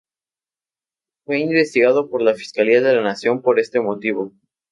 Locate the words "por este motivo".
3.43-4.33